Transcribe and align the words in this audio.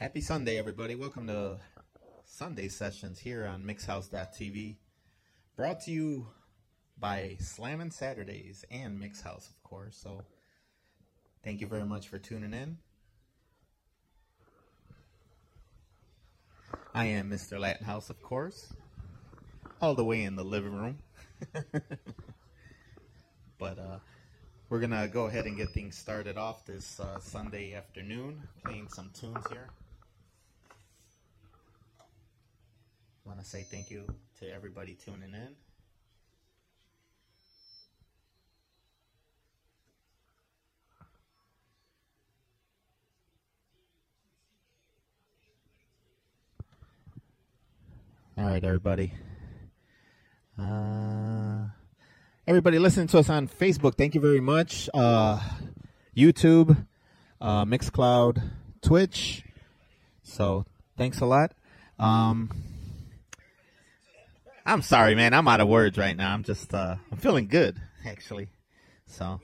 Happy 0.00 0.20
Sunday, 0.20 0.58
everybody. 0.58 0.94
Welcome 0.94 1.26
to 1.26 1.58
Sunday 2.24 2.68
sessions 2.68 3.18
here 3.18 3.44
on 3.44 3.64
MixHouse.tv. 3.64 4.76
Brought 5.56 5.80
to 5.86 5.90
you 5.90 6.28
by 7.00 7.36
Slammin' 7.40 7.90
Saturdays 7.90 8.64
and 8.70 9.00
Mix 9.00 9.20
House, 9.20 9.50
of 9.50 9.60
course. 9.68 9.96
So, 10.00 10.22
thank 11.42 11.60
you 11.60 11.66
very 11.66 11.84
much 11.84 12.06
for 12.06 12.16
tuning 12.16 12.54
in. 12.54 12.78
I 16.94 17.06
am 17.06 17.28
Mr. 17.28 17.58
Latin 17.58 17.84
House, 17.84 18.08
of 18.08 18.22
course, 18.22 18.72
all 19.82 19.96
the 19.96 20.04
way 20.04 20.22
in 20.22 20.36
the 20.36 20.44
living 20.44 20.76
room. 20.76 20.98
but 23.58 23.80
uh, 23.80 23.98
we're 24.68 24.78
gonna 24.78 25.08
go 25.08 25.26
ahead 25.26 25.46
and 25.46 25.56
get 25.56 25.70
things 25.70 25.98
started 25.98 26.38
off 26.38 26.64
this 26.66 27.00
uh, 27.00 27.18
Sunday 27.18 27.74
afternoon, 27.74 28.40
playing 28.62 28.86
some 28.90 29.10
tunes 29.12 29.44
here. 29.50 29.70
Want 33.28 33.40
to 33.40 33.46
say 33.46 33.62
thank 33.62 33.90
you 33.90 34.06
to 34.40 34.50
everybody 34.50 34.94
tuning 34.94 35.34
in. 35.34 35.48
All 48.38 48.48
right, 48.48 48.64
everybody. 48.64 49.12
Uh, 50.58 51.66
everybody 52.46 52.78
listening 52.78 53.08
to 53.08 53.18
us 53.18 53.28
on 53.28 53.46
Facebook, 53.46 53.96
thank 53.98 54.14
you 54.14 54.22
very 54.22 54.40
much. 54.40 54.88
Uh, 54.94 55.38
YouTube, 56.16 56.86
uh, 57.42 57.66
Mixcloud, 57.66 58.42
Twitch. 58.80 59.44
So 60.22 60.64
thanks 60.96 61.20
a 61.20 61.26
lot. 61.26 61.52
Um, 61.98 62.77
I'm 64.68 64.82
sorry, 64.82 65.14
man. 65.14 65.32
I'm 65.32 65.48
out 65.48 65.62
of 65.62 65.68
words 65.68 65.96
right 65.96 66.14
now. 66.14 66.34
I'm 66.34 66.42
just, 66.42 66.74
uh, 66.74 66.96
I'm 67.10 67.16
feeling 67.16 67.46
good, 67.46 67.80
actually. 68.04 68.48
So, 69.06 69.40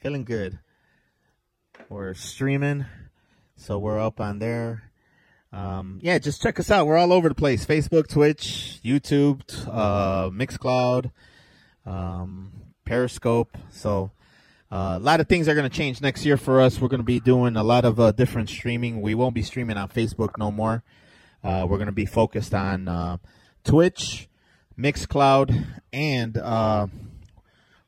feeling 0.00 0.24
good. 0.24 0.58
We're 1.88 2.14
streaming, 2.14 2.84
so 3.54 3.78
we're 3.78 4.00
up 4.00 4.20
on 4.20 4.40
there. 4.40 4.90
Um, 5.52 6.00
yeah, 6.02 6.18
just 6.18 6.42
check 6.42 6.58
us 6.58 6.72
out. 6.72 6.88
We're 6.88 6.96
all 6.96 7.12
over 7.12 7.28
the 7.28 7.36
place. 7.36 7.64
Facebook, 7.64 8.08
Twitch, 8.08 8.80
YouTube, 8.84 9.42
uh, 9.68 10.30
Mixcloud, 10.30 11.12
um, 11.86 12.50
Periscope. 12.84 13.56
So, 13.70 14.10
uh, 14.72 14.94
a 14.96 14.98
lot 14.98 15.20
of 15.20 15.28
things 15.28 15.46
are 15.46 15.54
going 15.54 15.70
to 15.70 15.76
change 15.76 16.00
next 16.00 16.26
year 16.26 16.36
for 16.36 16.60
us. 16.60 16.80
We're 16.80 16.88
going 16.88 16.98
to 16.98 17.04
be 17.04 17.20
doing 17.20 17.54
a 17.54 17.62
lot 17.62 17.84
of 17.84 18.00
uh, 18.00 18.10
different 18.10 18.48
streaming. 18.48 19.02
We 19.02 19.14
won't 19.14 19.36
be 19.36 19.42
streaming 19.42 19.76
on 19.76 19.88
Facebook 19.88 20.36
no 20.36 20.50
more. 20.50 20.82
Uh, 21.44 21.64
we're 21.70 21.78
going 21.78 21.86
to 21.86 21.92
be 21.92 22.06
focused 22.06 22.54
on 22.54 22.88
uh, 22.88 23.18
Twitch, 23.62 24.28
Mixcloud, 24.78 25.64
and 25.92 26.36
uh, 26.36 26.86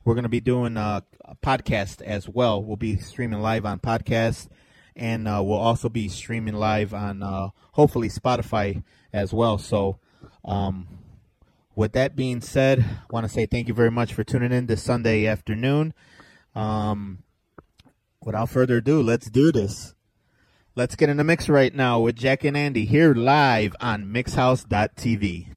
we're 0.04 0.14
going 0.14 0.22
to 0.24 0.28
be 0.28 0.40
doing 0.40 0.76
uh, 0.76 1.00
a 1.24 1.36
podcast 1.36 2.02
as 2.02 2.28
well. 2.28 2.62
We'll 2.62 2.76
be 2.76 2.96
streaming 2.96 3.40
live 3.40 3.66
on 3.66 3.80
podcast 3.80 4.48
and 4.96 5.28
uh, 5.28 5.42
we'll 5.44 5.58
also 5.58 5.88
be 5.88 6.08
streaming 6.08 6.54
live 6.54 6.94
on 6.94 7.22
uh, 7.22 7.50
hopefully 7.72 8.08
Spotify 8.08 8.82
as 9.12 9.32
well. 9.32 9.58
So, 9.58 9.98
um, 10.44 10.88
with 11.74 11.92
that 11.92 12.16
being 12.16 12.40
said, 12.40 12.80
I 12.80 13.12
want 13.12 13.26
to 13.26 13.32
say 13.32 13.44
thank 13.44 13.68
you 13.68 13.74
very 13.74 13.90
much 13.90 14.14
for 14.14 14.24
tuning 14.24 14.52
in 14.52 14.66
this 14.66 14.82
Sunday 14.82 15.26
afternoon. 15.26 15.92
Um, 16.54 17.22
without 18.24 18.48
further 18.48 18.78
ado, 18.78 19.02
let's 19.02 19.28
do 19.28 19.52
this. 19.52 19.94
Let's 20.74 20.96
get 20.96 21.10
in 21.10 21.18
the 21.18 21.24
mix 21.24 21.50
right 21.50 21.74
now 21.74 22.00
with 22.00 22.16
Jack 22.16 22.44
and 22.44 22.56
Andy 22.56 22.86
here 22.86 23.14
live 23.14 23.76
on 23.80 24.06
Mixhouse.tv. 24.06 25.55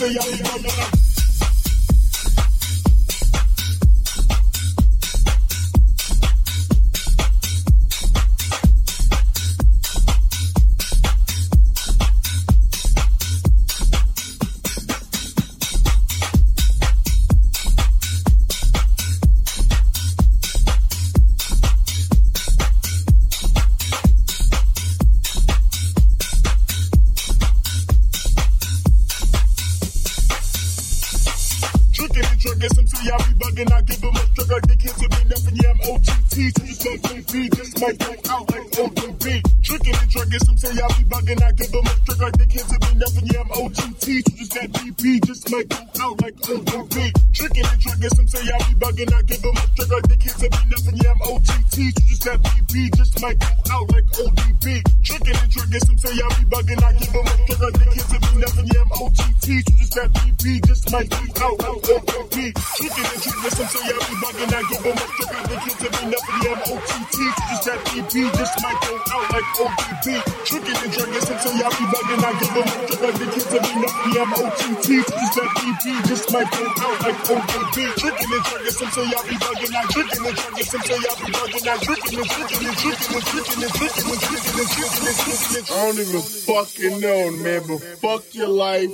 see 0.00 0.14
ya. 0.14 1.09
OD, 75.80 76.04
just 76.06 76.32
might 76.32 76.50
go 76.50 76.66
out 76.66 77.00
like 77.02 77.30
OD. 77.30 77.72
Drinking 77.72 78.32
and 78.32 78.44
drinking, 78.44 78.70
some 78.70 78.90
say 78.90 79.00
I 79.00 79.22
be 79.28 79.36
bugging. 79.40 79.74
I 79.74 79.86
drinking 79.88 80.26
and 80.26 80.36
drinking, 80.36 80.64
some 80.64 80.82
say 80.82 80.94
I 80.94 81.14
be 81.16 81.32
bugging. 81.32 81.68
I 81.68 81.76
drinking 81.84 82.18
and 82.20 82.28
drinking 82.28 82.66
and 82.68 82.76
drinking 82.76 83.16
and 83.16 83.24
drinking 83.24 83.62
and 83.62 83.72
drinking 83.72 84.10
and 84.10 84.10
drinking 84.10 84.10
and 84.10 84.20
drinking 84.20 84.60
and 84.60 84.68
drinking 84.70 85.56
and 85.56 85.70
I 85.70 85.86
don't 85.86 85.98
even 85.98 86.20
fucking 86.20 87.00
know, 87.00 87.30
man, 87.42 87.62
but 87.66 87.78
fuck 87.98 88.34
your 88.34 88.48
life, 88.48 88.90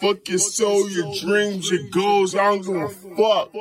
fuck 0.00 0.28
your 0.28 0.38
soul, 0.38 0.88
your 0.90 1.12
dreams, 1.20 1.70
your 1.70 1.88
goals. 1.90 2.34
I 2.34 2.56
don't 2.56 2.62
give 2.62 2.76
a 2.76 2.88
fuck. 2.88 3.52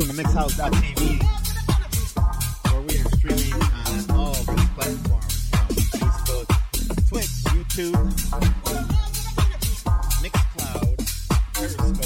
Welcome 0.00 0.16
to 0.16 0.22
MixHouse.tv, 0.22 1.22
where 2.72 2.82
we 2.82 2.98
are 2.98 3.10
streaming 3.16 3.52
on 3.52 4.10
all 4.16 4.32
these 4.32 4.68
platforms: 4.70 5.50
Facebook, 5.92 6.46
Twitch, 7.08 7.34
YouTube, 7.52 7.98
Mixcloud, 10.22 10.96
Periscope. 11.52 11.96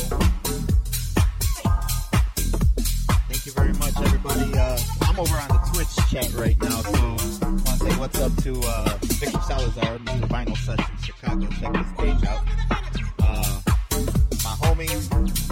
Thank 3.28 3.46
you 3.46 3.52
very 3.52 3.72
much, 3.74 3.96
everybody. 3.96 4.58
Uh, 4.58 4.78
I'm 5.02 5.20
over 5.20 5.36
on 5.36 5.48
the 5.48 5.60
Twitch 5.72 5.94
chat 6.10 6.32
right 6.34 6.60
now, 6.62 6.80
so 6.82 6.90
I 6.94 7.48
want 7.48 7.66
to 7.66 7.76
say 7.76 7.96
what's 7.96 8.20
up 8.20 8.34
to 8.42 8.60
uh, 8.64 8.98
Victor 9.02 9.40
Salazar, 9.42 9.98
this 9.98 10.14
is 10.14 10.20
the 10.20 10.26
Vinyl 10.26 10.56
Sessions 10.56 11.04
Chicago. 11.04 11.46
Check 11.60 11.72
this 11.72 11.92
page 11.96 12.24
out. 12.24 12.42
Uh, 13.20 13.60
my 14.42 14.54
homie 14.66 15.44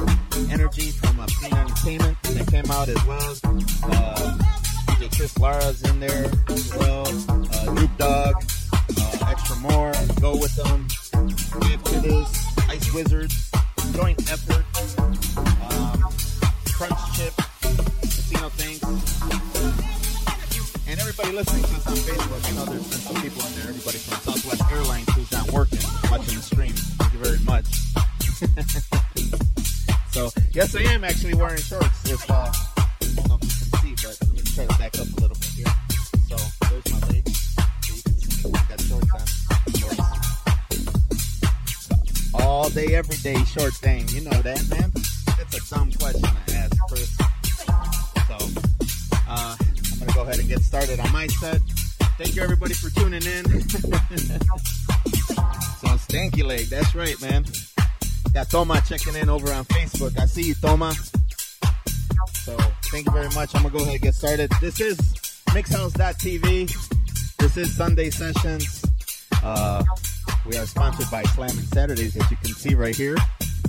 Energy 0.51 0.91
from 0.91 1.21
uh, 1.21 1.27
Clean 1.39 1.55
Entertainment 1.55 2.22
that 2.35 2.49
came 2.49 2.71
out 2.71 2.89
as 2.89 3.07
well. 3.07 3.37
Uh, 3.85 4.39
Chris 5.17 5.39
Lara's 5.39 5.83
in 5.83 6.01
there 6.01 6.31
as 6.49 6.75
well. 6.75 7.07
Uh, 7.07 7.75
Droop 7.75 7.97
Dog, 7.97 8.45
uh, 8.73 9.27
Extra 9.29 9.57
More, 9.57 9.93
Go 10.21 10.37
With 10.37 10.55
Them, 10.57 10.89
Give 11.69 11.83
To 11.85 12.01
This, 12.01 12.59
Ice 12.69 12.93
Wizards, 12.93 13.51
Joint 13.93 14.19
Effort, 14.31 14.65
um, 15.71 16.03
Crunch 16.73 16.99
Chip, 17.17 17.35
Casino 18.01 18.49
Things, 18.51 18.83
and 20.89 21.01
everybody 21.01 21.33
listening 21.33 21.63
to 21.63 21.77
us 21.77 21.87
on 21.87 21.95
Facebook. 21.95 22.51
I 22.51 22.57
know 22.57 22.65
there's 22.65 22.89
been 22.89 22.99
some 22.99 23.23
people 23.23 23.47
in 23.47 23.55
there, 23.55 23.69
everybody 23.69 23.99
from 23.99 24.35
Southwest 24.35 24.73
Airlines 24.73 25.13
who's 25.15 25.31
not 25.31 25.53
working, 25.53 25.79
watching 26.11 26.37
the 26.37 26.43
stream. 26.43 26.73
Thank 26.73 27.13
you 27.13 27.19
very 27.21 27.39
much. 27.45 28.99
So 30.13 30.31
yes, 30.53 30.77
I 30.77 30.83
am 30.93 31.05
actually 31.05 31.33
wearing 31.35 31.57
shorts. 31.57 32.11
If 32.11 32.31
uh, 32.31 32.35
I 32.35 32.53
don't 33.17 33.29
know 33.29 33.39
if 33.41 33.49
you 33.49 33.71
can 33.71 33.97
see, 33.97 34.07
but 34.07 34.19
let 34.21 34.33
me 34.33 34.43
try 34.43 34.67
to 34.67 34.79
back 34.79 34.95
up 35.01 35.09
a 35.09 35.21
little 35.23 35.37
bit 35.41 35.53
here. 35.57 35.73
So 36.29 36.37
there's 36.69 36.93
my 36.93 36.99
leg. 37.09 37.27
So 37.29 37.95
you 37.97 38.03
can 38.03 38.13
see 38.21 38.53
got 38.53 38.81
shorts 38.83 39.09
on. 39.15 39.25
Shorts. 39.81 40.01
All 42.35 42.69
day, 42.69 42.95
every 42.95 43.17
day, 43.17 43.43
short 43.45 43.73
thing. 43.73 44.07
You 44.09 44.21
know 44.21 44.43
that, 44.43 44.69
man. 44.69 44.93
That's 45.39 45.57
a 45.57 45.75
dumb 45.75 45.91
question 45.93 46.29
to 46.47 46.57
ask, 46.57 46.77
Chris. 46.91 47.17
So 48.29 48.37
uh, 49.29 49.57
I'm 49.59 49.99
gonna 49.99 50.13
go 50.13 50.23
ahead 50.25 50.41
and 50.41 50.49
get 50.49 50.61
started 50.61 51.01
on 51.01 51.11
my 51.11 51.27
set. 51.29 51.63
Thank 52.19 52.37
you 52.37 52.43
everybody 52.43 52.75
for 52.75 52.91
tuning 52.91 53.23
in. 53.23 53.45
so 53.71 53.89
stanky 56.05 56.45
leg. 56.45 56.67
That's 56.67 56.95
right, 56.95 57.19
man. 57.23 57.47
Got 58.35 58.49
Toma 58.49 58.81
checking 58.89 59.15
in 59.15 59.29
over 59.29 59.53
on 59.53 59.67
Facebook. 59.67 60.19
I 60.19 60.25
see 60.25 60.45
you, 60.45 60.55
Toma. 60.55 60.95
So 62.33 62.57
thank 62.85 63.05
you 63.05 63.13
very 63.13 63.29
much. 63.35 63.55
I'm 63.55 63.61
gonna 63.63 63.75
go 63.75 63.81
ahead 63.81 63.93
and 63.93 64.03
get 64.03 64.15
started. 64.15 64.51
This 64.59 64.81
is 64.81 64.97
Mixhouse.tv. 65.49 67.37
This 67.37 67.57
is 67.59 67.77
Sunday 67.77 68.09
Sessions. 68.09 68.87
Uh, 69.43 69.85
we 70.47 70.57
are 70.57 70.65
sponsored 70.65 71.11
by 71.11 71.25
Slamming 71.25 71.57
Saturdays, 71.57 72.17
as 72.17 72.31
you 72.31 72.39
can 72.39 72.55
see 72.55 72.75
right 72.75 72.97
here. 72.97 73.17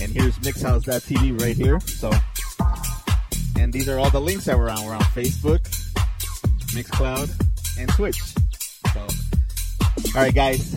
and 0.00 0.12
here's 0.12 0.38
Mixhouse.tv 0.38 1.40
right 1.40 1.56
here. 1.56 1.80
So, 1.80 2.12
and 3.58 3.72
these 3.72 3.88
are 3.88 3.98
all 3.98 4.10
the 4.10 4.20
links 4.20 4.44
that 4.44 4.56
we're 4.56 4.70
on. 4.70 4.84
We're 4.84 4.94
on 4.94 5.02
Facebook, 5.02 5.62
Mixcloud, 6.76 7.28
and 7.76 7.88
Twitch. 7.88 8.22
So, 8.94 9.00
all 10.16 10.22
right, 10.22 10.32
guys 10.32 10.76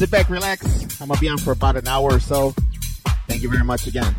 sit 0.00 0.10
back, 0.10 0.30
relax. 0.30 0.64
I'm 0.98 1.08
gonna 1.08 1.20
be 1.20 1.28
on 1.28 1.36
for 1.36 1.52
about 1.52 1.76
an 1.76 1.86
hour 1.86 2.10
or 2.10 2.20
so. 2.20 2.54
Thank 3.28 3.42
you 3.42 3.50
very 3.50 3.64
much 3.64 3.86
again. 3.86 4.14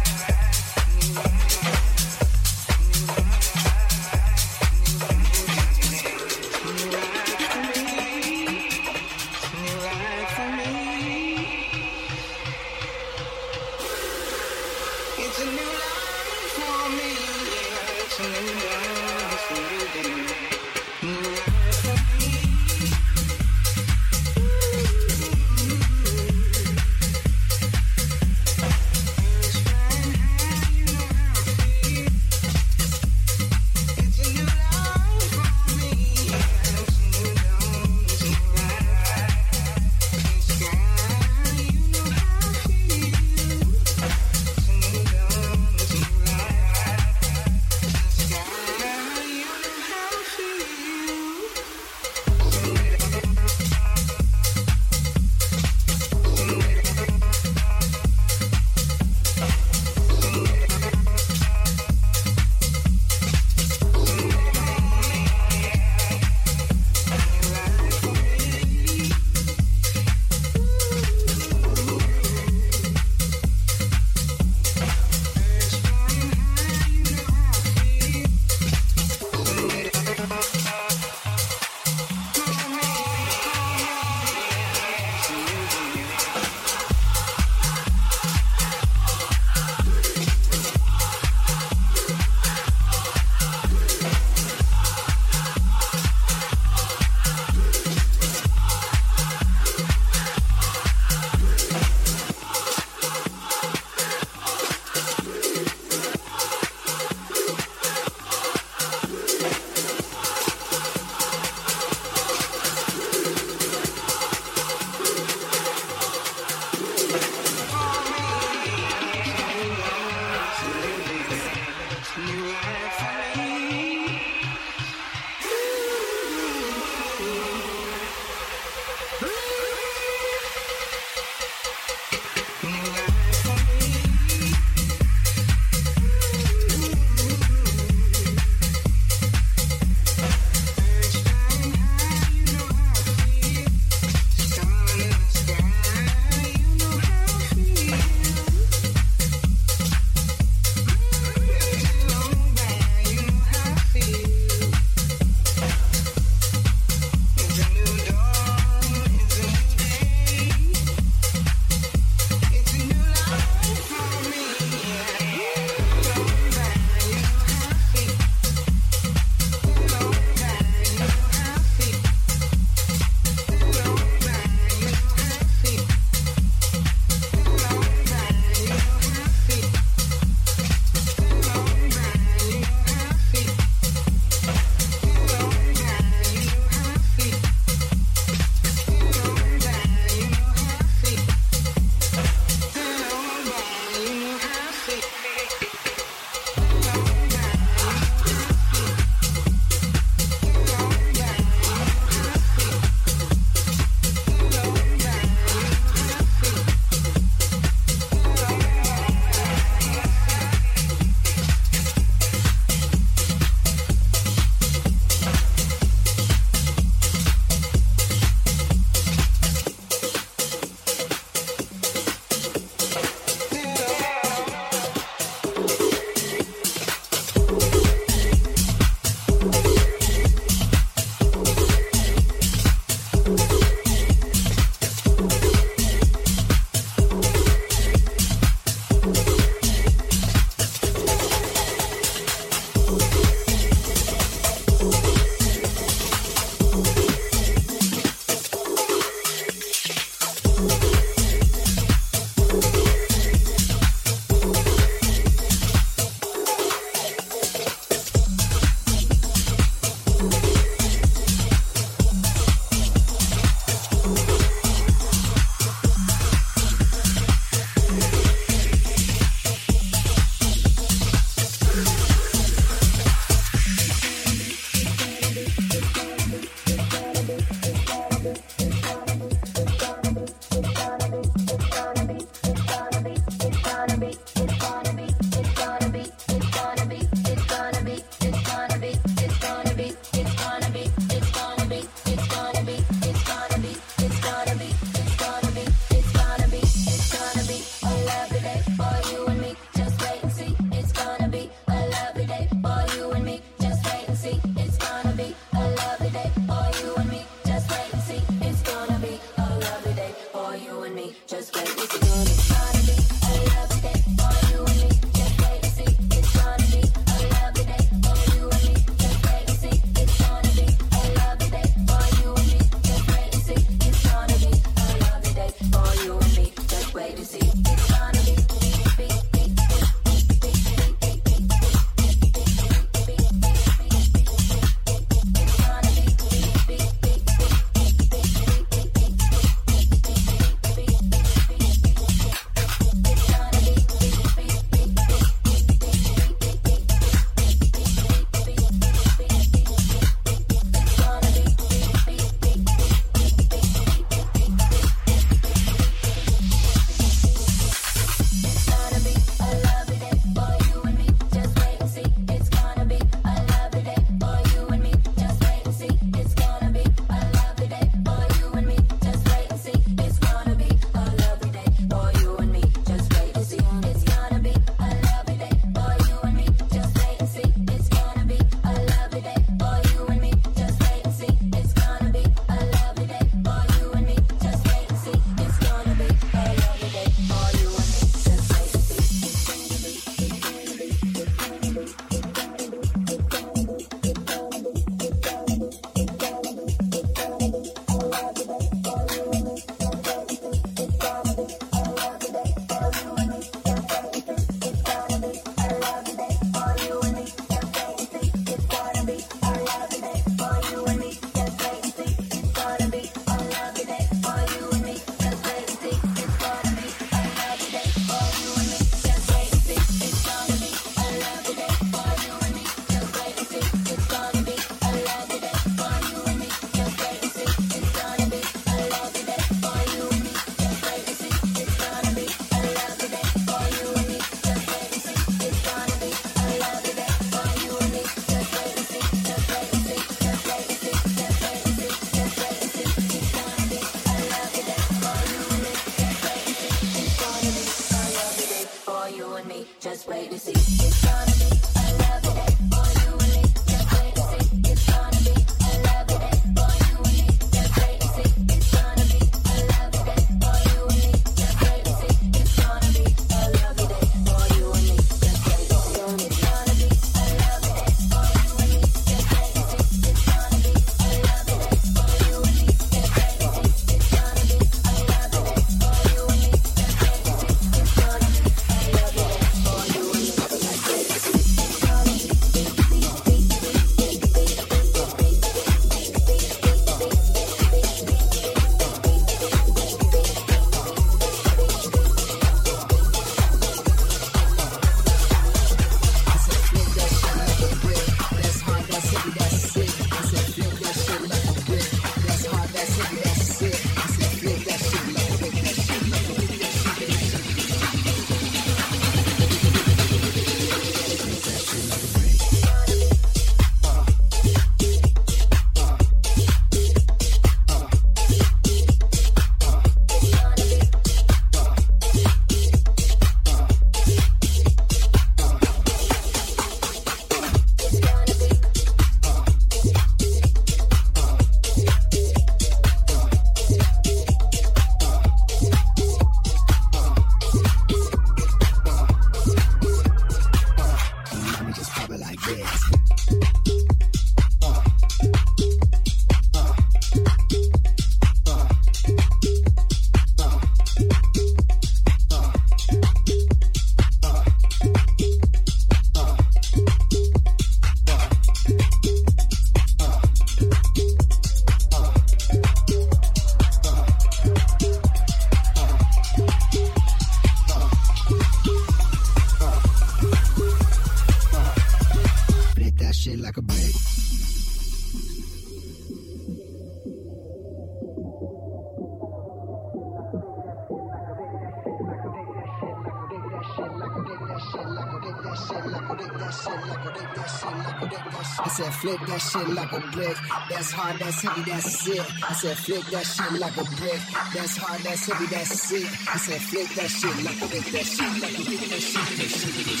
Shit 589.60 589.74
like 589.74 589.92
a 589.92 590.00
brick. 590.12 590.36
That's 590.68 590.92
hard, 590.92 591.18
that's 591.18 591.42
heavy, 591.42 591.70
that's 591.70 592.08
it. 592.08 592.20
I 592.20 592.52
said, 592.52 592.76
flick 592.78 593.04
that 593.06 593.26
shit 593.26 593.52
like 593.60 593.76
a 593.76 593.84
brick. 593.84 594.20
That's 594.54 594.76
hard, 594.76 595.00
that's 595.00 595.26
heavy, 595.26 595.46
that's 595.46 595.92
it. 595.92 596.06
I 596.28 596.36
said, 596.36 596.60
flick 596.60 596.88
that 596.94 597.08
shit 597.10 597.44
like 597.44 597.56
a 597.56 597.66
brick. 597.68 597.84
That 597.92 598.06
shit 598.06 598.40
like 598.40 598.58
a 598.58 598.62
brick. 598.64 598.80
That 598.80 599.00
shit, 599.00 599.38
that 599.38 599.48
shit, 599.50 599.74
that. 599.86 600.00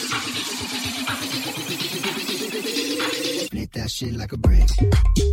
Flip 3.50 3.72
that 3.72 3.90
shit 3.90 4.14
like 4.14 4.32
a 4.32 4.36
brick. 4.36 5.29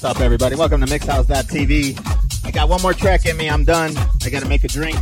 What's 0.00 0.16
up, 0.16 0.24
everybody? 0.24 0.56
Welcome 0.56 0.80
to 0.80 0.86
MixHouse.tv. 0.86 2.46
I 2.46 2.50
got 2.50 2.70
one 2.70 2.80
more 2.80 2.94
track 2.94 3.26
in 3.26 3.36
me. 3.36 3.50
I'm 3.50 3.64
done. 3.64 3.92
I 4.24 4.30
got 4.30 4.42
to 4.42 4.48
make 4.48 4.64
a 4.64 4.68
drink. 4.68 4.96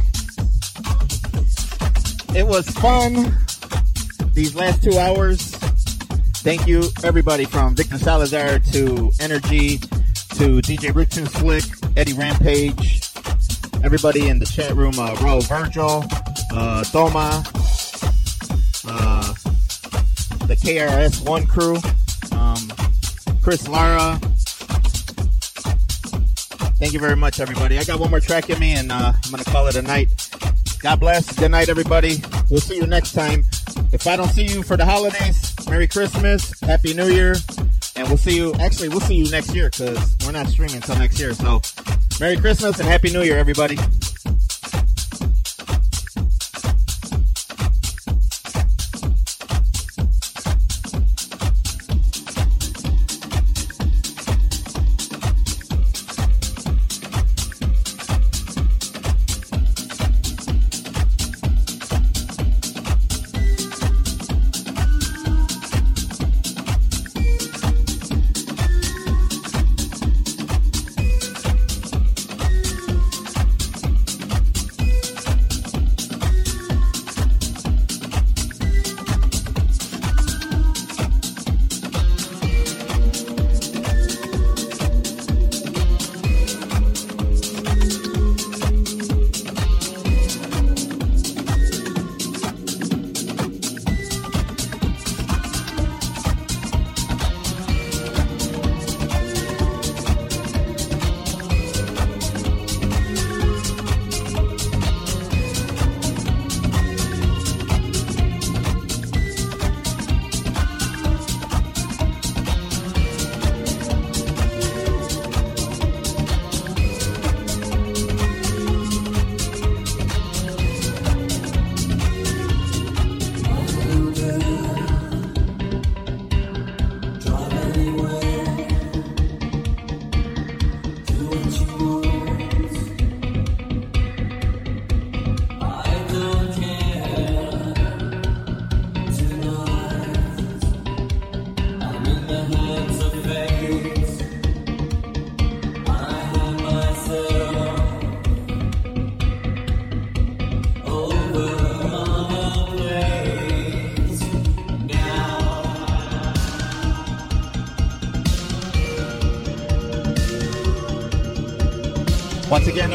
It 2.35 2.45
was 2.45 2.69
fun 2.69 3.33
these 4.33 4.57
last 4.57 4.83
two 4.83 4.99
hours. 4.99 5.53
Thank 6.43 6.67
you, 6.67 6.83
everybody, 7.05 7.45
from 7.45 7.77
Victor 7.77 7.97
Salazar 7.97 8.59
to 8.59 9.13
Energy 9.21 9.79
to 9.79 10.61
DJ 10.63 10.93
Rich 10.93 11.17
and 11.19 11.31
Slick, 11.31 11.63
Eddie 11.97 12.15
Rampage, 12.15 13.03
everybody 13.85 14.29
in 14.29 14.41
the 14.41 14.47
chat 14.47 14.75
room, 14.75 14.99
uh, 14.99 15.15
Ro 15.23 15.39
Virgil, 15.43 16.03
uh, 16.53 16.83
Toma, 16.83 17.45
uh, 18.85 19.33
the 20.49 20.57
KRS1 20.61 21.49
crew, 21.49 21.77
um, 22.37 23.41
Chris 23.41 23.69
Lara. 23.69 24.21
Thank 26.79 26.93
you 26.93 27.01
very 27.01 27.17
much, 27.17 27.41
everybody. 27.41 27.77
I 27.77 27.83
got 27.83 27.99
one 27.99 28.09
more 28.11 28.21
track 28.21 28.51
in 28.51 28.59
me, 28.61 28.73
and 28.73 28.93
uh, 28.93 29.13
I'm 29.13 29.31
going 29.33 29.43
to 29.43 29.51
call 29.51 29.67
it 29.67 29.75
a 29.75 29.83
night. 29.83 30.09
God 30.81 31.01
bless. 31.01 31.37
Good 31.37 31.51
night, 31.51 31.69
everybody. 31.69 32.19
We'll 32.51 32.61
see 32.61 32.77
you 32.77 32.87
next 32.87 33.15
time. 33.15 33.45
If 33.93 34.07
I 34.07 34.15
don't 34.15 34.29
see 34.29 34.45
you 34.45 34.63
for 34.63 34.77
the 34.77 34.85
holidays, 34.85 35.55
Merry 35.69 35.89
Christmas, 35.89 36.59
Happy 36.61 36.95
New 36.95 37.09
Year, 37.09 37.35
and 37.97 38.07
we'll 38.07 38.17
see 38.17 38.37
you. 38.37 38.55
Actually, 38.61 38.91
we'll 38.91 39.01
see 39.01 39.17
you 39.17 39.29
next 39.29 39.53
year 39.57 39.71
because 39.71 40.17
we're 40.25 40.31
not 40.31 40.47
streaming 40.47 40.77
until 40.77 40.97
next 40.97 41.19
year. 41.19 41.35
So, 41.35 41.61
Merry 42.21 42.37
Christmas 42.37 42.79
and 42.79 42.89
Happy 42.89 43.11
New 43.11 43.23
Year, 43.23 43.39
everybody. 43.39 43.77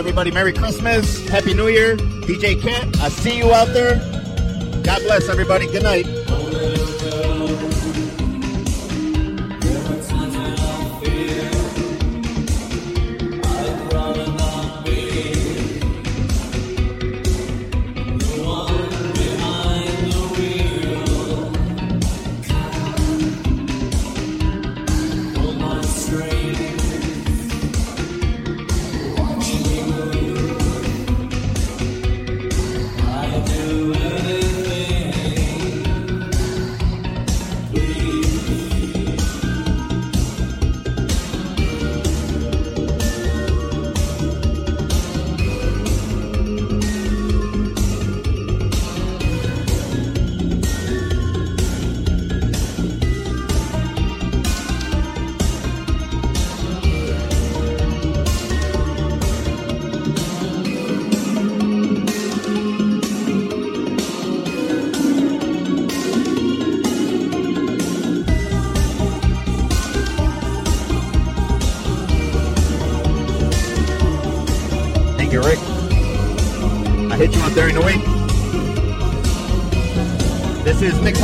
Everybody, 0.04 0.32
Merry 0.32 0.52
Christmas, 0.52 1.26
Happy 1.30 1.54
New 1.54 1.70
Year, 1.70 1.96
DJ 1.96 2.62
Kent. 2.62 3.00
I 3.00 3.08
see 3.08 3.38
you 3.38 3.54
out 3.54 3.70
there. 3.70 3.96
God 4.84 5.02
bless 5.04 5.30
everybody. 5.30 5.66
Good 5.66 5.84
night. 5.84 6.06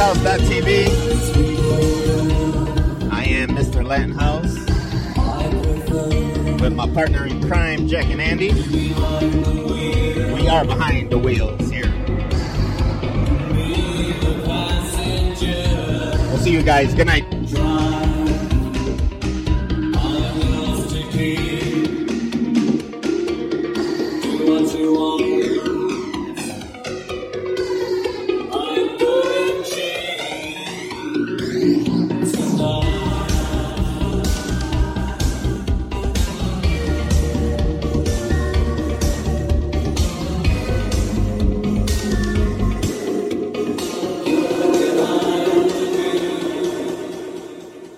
Is 0.02 1.36
I 3.12 3.26
am 3.26 3.50
Mr. 3.50 3.86
Latin 3.86 4.14
House 4.14 4.56
with 6.62 6.74
my 6.74 6.90
partner 6.94 7.26
in 7.26 7.46
crime, 7.46 7.86
Jack 7.86 8.06
and 8.06 8.22
Andy. 8.22 8.54
We 10.34 10.48
are 10.48 10.64
behind 10.64 11.10
the 11.10 11.20
wheels 11.20 11.70
here. 11.70 11.94
We'll 16.30 16.38
see 16.38 16.52
you 16.52 16.64
guys. 16.64 16.94
Good 16.94 17.08
night. 17.08 17.29